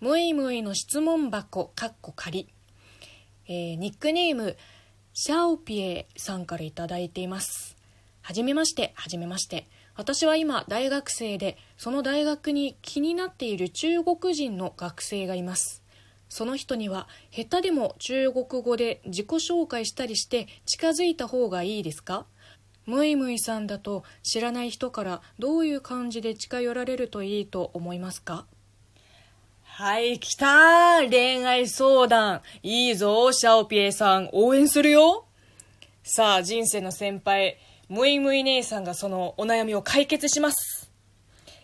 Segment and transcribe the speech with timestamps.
[0.00, 2.48] むいむいの質問箱、かっこ仮。
[3.46, 4.56] えー、ニックネーム、
[5.12, 7.76] シャオピエさんからいただいています。
[8.22, 9.68] はじめまして、はじめまして。
[9.96, 15.82] 私は今、大学生で、その大学に気になっている中国人の学生がいます。
[16.30, 22.24] その人には、下手でも中国語で自己紹介したりして近づいた方がいいですか？
[22.86, 28.46] むいむいさんだと知らない人からどういう感じで近寄られるといいと思いますか？
[29.82, 32.42] はい、来た恋愛相談。
[32.62, 34.28] いいぞ、シャオピエさん。
[34.34, 35.24] 応援するよ。
[36.02, 37.56] さあ、人生の先輩、
[37.88, 40.90] むいむい姉さんがそのお悩みを解決します。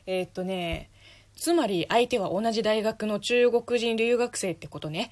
[0.07, 0.89] えー、っとね、
[1.37, 5.11] つまり相手は同じ大学の中国人留学生ってことね。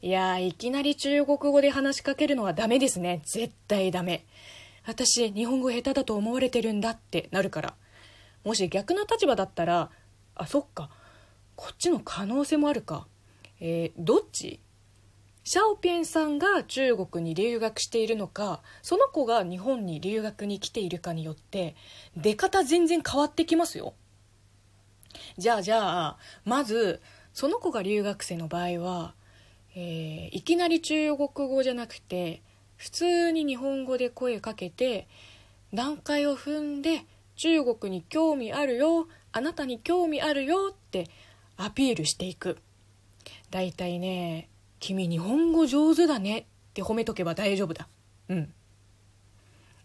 [0.00, 3.22] いやー、いきなり中国語で話しかけるのはダメですね。
[3.24, 4.24] 絶対ダメ。
[4.86, 7.74] 私、日本語下手だと思われてるんだってなるから。
[8.44, 9.90] もし逆の立場だったら、
[10.36, 10.90] あ、そっか。
[11.56, 13.06] こっちの可能性もあるか。
[13.60, 14.60] えー、どっち？
[15.48, 21.76] シャオピエンさんが中国に留学しているのかその子が日本に留学に来ているかによって
[22.16, 23.94] 出方全然変わってきますよ
[25.38, 27.00] じゃあじゃあまず
[27.32, 29.14] その子が留学生の場合は、
[29.76, 32.42] えー、いきなり中国語じゃなくて
[32.76, 35.06] 普通に日本語で声かけて
[35.72, 37.04] 段階を踏んで
[37.36, 41.08] 中国に興味あるよあなたに興味あるよって
[41.56, 42.58] アピールしていく。
[43.50, 44.48] だいたいね
[44.80, 46.38] 「君日本語上手だね」
[46.70, 47.88] って褒めとけば大丈夫だ。
[48.28, 48.52] うん。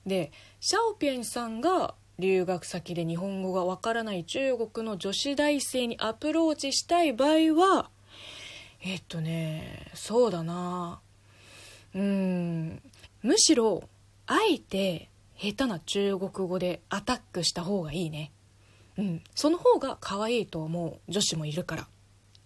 [0.06, 7.90] でシャオピエンさんが留学先で日本語がわからない中国の女子大生にアプローチしたい場合は
[8.82, 11.02] えっとねそうだな。
[11.94, 12.82] うん。
[13.22, 13.84] むしろ
[14.28, 18.32] あえて下手な中国語でアタックした方がいいね。
[19.02, 21.88] うん、その方が可愛いと思う女子もいるから。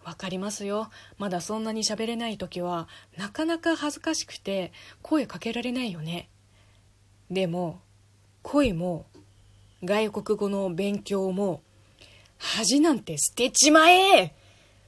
[0.04, 0.90] わかりますよ。
[1.18, 6.30] まだそんなに喋れない時はなかなか恥ずかしくて声かけられないよね。
[7.30, 7.82] でも
[8.44, 9.06] 恋も
[9.84, 11.62] 外国語の勉強も
[12.38, 14.36] 恥なんて捨てちまえ。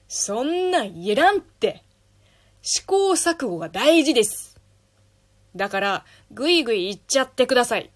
[0.07, 1.83] そんなんいらんって。
[2.61, 4.59] 試行錯誤が大事です。
[5.55, 7.89] だからぐいぐい言っちゃってください、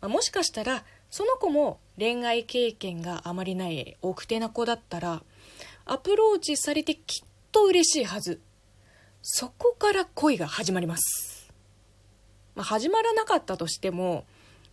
[0.00, 5.22] あ、もしかしたらその子も恋愛経験があまりない奥手な子だったら
[5.84, 8.40] アプローチされてきっと嬉しいはず。
[9.22, 11.52] そこから恋が始まります、
[12.54, 14.24] まあ、始まらなかったとしても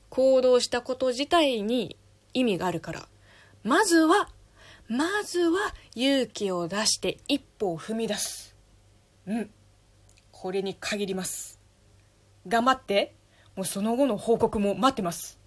[0.09, 1.98] 行動したこと自体に
[2.34, 3.09] 意味があるから
[3.66, 4.30] まずは
[4.88, 8.56] まずは勇気を出して一歩を踏み出す。
[9.28, 9.50] うん。
[10.31, 11.59] これに限ります。
[12.48, 13.14] 頑張って。
[13.58, 15.38] もうその後の報告も待ってます。